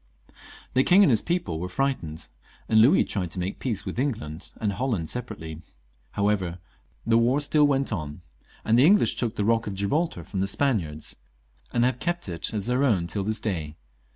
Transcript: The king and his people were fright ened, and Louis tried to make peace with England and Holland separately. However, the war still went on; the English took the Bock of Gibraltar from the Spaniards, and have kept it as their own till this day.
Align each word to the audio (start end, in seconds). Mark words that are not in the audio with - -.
The 0.73 0.83
king 0.83 1.03
and 1.03 1.11
his 1.11 1.21
people 1.21 1.59
were 1.59 1.69
fright 1.69 2.03
ened, 2.03 2.27
and 2.67 2.81
Louis 2.81 3.03
tried 3.03 3.29
to 3.29 3.39
make 3.39 3.59
peace 3.59 3.85
with 3.85 3.99
England 3.99 4.51
and 4.59 4.73
Holland 4.73 5.11
separately. 5.11 5.61
However, 6.13 6.57
the 7.05 7.19
war 7.19 7.39
still 7.39 7.67
went 7.67 7.93
on; 7.93 8.21
the 8.65 8.83
English 8.83 9.15
took 9.15 9.35
the 9.35 9.43
Bock 9.43 9.67
of 9.67 9.75
Gibraltar 9.75 10.23
from 10.23 10.39
the 10.39 10.47
Spaniards, 10.47 11.17
and 11.71 11.83
have 11.85 11.99
kept 11.99 12.27
it 12.27 12.51
as 12.51 12.65
their 12.65 12.83
own 12.83 13.05
till 13.05 13.21
this 13.23 13.39
day. 13.39 13.75